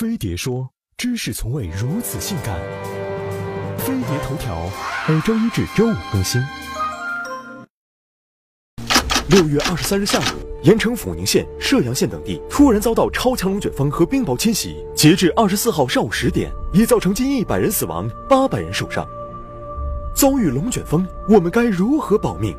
[0.00, 0.66] 飞碟说：
[0.96, 2.58] 知识从未如此性感。
[3.76, 4.66] 飞碟头条
[5.06, 6.40] 每周一至周五更新。
[9.28, 19.06] 六月二十三日下午，盐城阜宁县、射阳县等地突然遭到超强龙卷风和冰雹侵袭，截至二十四号上午十点，已造成近一百人死亡，八百人受伤。
[20.16, 22.56] 遭遇龙卷风，我们该如何保命？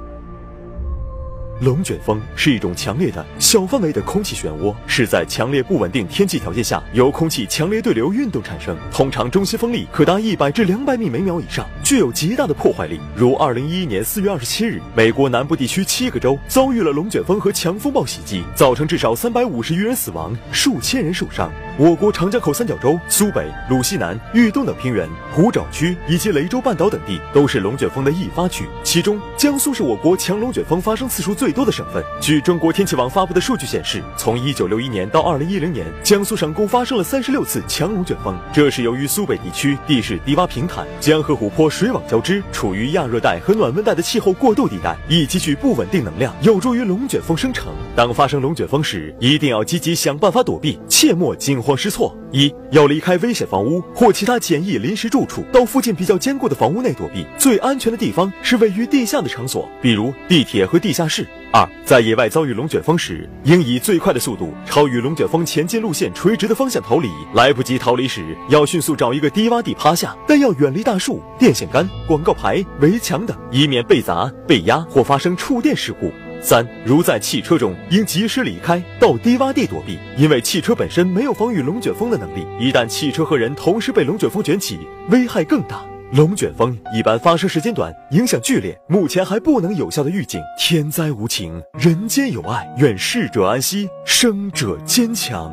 [1.61, 13.01] 龙卷风是一种强烈的小范围的空气漩涡，是在强烈不稳定天气条件下由空气强烈对流运动产生，通常中心风力可达一百至两百米每秒以上，具有极大的破坏力。
[13.13, 21.51] 如二零一一年四月二十七日，美国南部地区七个州遭遇了龙卷风和强风暴袭击，造成至少三百五十余人死亡，数千人受伤。
[21.77, 32.01] 我国长江口三角洲、苏北、鲁西南、豫东等平原、湖沼区以及雷州半岛等地都是龙卷风的易发区，其中江苏是我国强龙卷风发生次数最多的省份。
[32.21, 38.39] 据中国天气网发布的数据显示，从一九六一年到二零一零年，江苏省共发生了三十六次强龙卷风。
[38.53, 47.73] 这是由于苏北地区地势低洼平坦，江河湖泊水网交织，处于亚热带和暖温带的气候过渡地带，易积聚不稳定能量，有助于龙卷风生成。
[47.95, 52.15] 当发生龙卷风时，一定要积极想办法躲避，切莫惊慌失措。
[52.31, 57.25] 一要离开危险房屋或其他简易临时住处，到附近比较坚固的房屋内躲避。
[57.35, 61.25] 最安全的地方是位于地下的场所，比如地铁和地下室。
[61.53, 67.09] 二，在野外遭遇龙卷风时，应以最快的速度朝与龙卷风前进路线垂直的方向逃离。
[67.33, 76.09] 来不及逃离时，要迅速找一个低洼地趴下，但要远离大树、电线杆、广告牌、围墙等，以免被砸、被压或发生触电事故。
[76.41, 84.79] 三，如在汽车中，应及时离开，到低洼地躲避，因为汽车本身没有防御龙卷风的能力，一旦汽车和人同时被龙卷风卷起，
[85.09, 85.85] 危害更大。
[86.13, 90.41] 龙卷风一般发生时间短，影响剧烈，目前还不能有效的预警。
[90.57, 95.49] 天灾无情，人间有爱，愿逝者安息，生者坚强。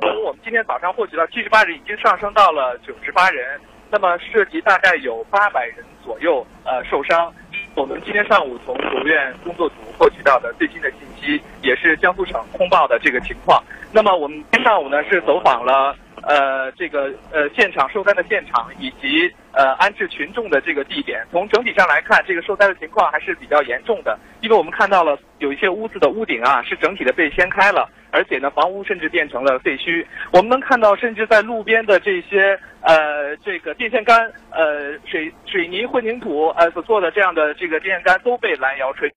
[0.00, 7.32] 从我们今天早上获取到七十八人，已经上升到了九十八人，那么涉及大概有八百人左右呃受伤。
[7.76, 13.62] 我们今天上午从国务院工作组获取到的最新的信息，也是江苏省通报的这个情况。
[13.94, 15.96] 那么我们今天上午呢是走访了。
[16.26, 24.18] 呃，这个呃，现场受灾的现场以及呃安置群众的这个地点，从整体上来看，这个受灾的情况还是比较严重的。
[24.40, 30.04] 因为我们看到了有一些屋子的屋顶啊是整体的被掀开了，而且呢房屋甚至变成了废墟。
[30.32, 39.12] 我们能看到，甚至在路边的这些呃这个电线杆，呃水水泥混凝土呃所做的这样的这个电线杆都被拦腰吹。